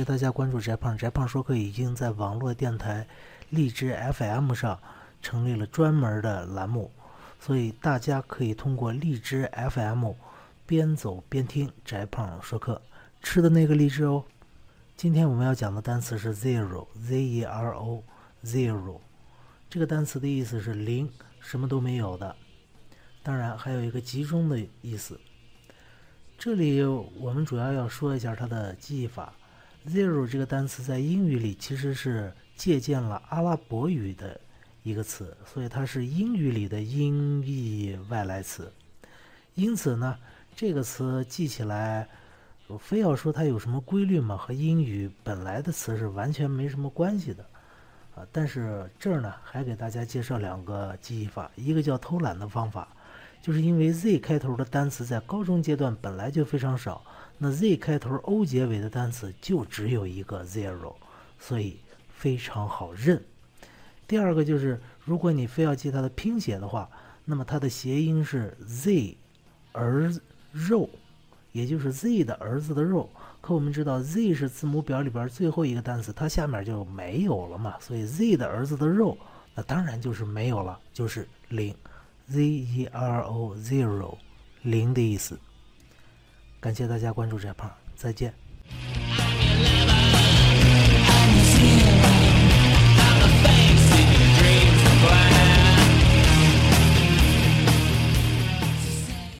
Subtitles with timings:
[0.00, 3.06] 谢大家关注翟胖，翟胖说课已经在网络电台
[3.50, 4.80] 荔枝 FM 上
[5.20, 6.90] 成立了专门的栏目，
[7.38, 10.12] 所以大家可以通过荔枝 FM
[10.64, 12.80] 边走边听翟胖说课，
[13.22, 14.24] 吃的那个荔枝哦。
[14.96, 16.80] 今天我们要讲的单词是 zero，z-e-r-o，zero，
[19.68, 22.34] 这个单词的意思是零，什么都没有的。
[23.22, 25.20] 当然还有一个集中的意思。
[26.38, 29.34] 这里我们主要要说一下它的记忆法。
[29.86, 34.40] Zero 这个单词在英语里其实是借鉴了阿拉伯语的
[34.82, 38.72] 一个词，所以它是英语里的音译外来词。
[39.54, 40.16] 因此呢，
[40.54, 42.08] 这个词记起来。
[42.78, 44.36] 非要说它有什么规律吗？
[44.36, 47.44] 和英语本来的词是完全没什么关系的，
[48.14, 48.24] 啊！
[48.30, 52.86] 但是这儿呢，还给大家介绍两个记忆法，一个叫偷懒的方法，
[53.42, 57.02] 就是因为 Z 开头的单词在高中阶段本来就非常少，
[57.38, 60.94] 那 Z 开头 O 结尾的单词就只有一个 zero，
[61.38, 63.22] 所以非常好认。
[64.06, 66.88] 第二个就是，如果你非要记它的拼写的话，
[67.24, 69.16] 那么它的谐音是 Z
[69.72, 70.12] 儿
[70.52, 70.88] 肉。
[71.52, 73.10] 也就是 Z 的儿子的肉，
[73.40, 79.18] 可我们知道 Z 是字母表里边最后一个单词，它下面就没有了嘛，所以 Z 的儿子的肉，
[79.56, 81.74] 那当然就是没有了，就是零
[82.30, 84.16] ，Z-E-R-O zero，
[84.62, 85.38] 零的意思。
[86.60, 88.34] 感谢大家关注这胖，再见。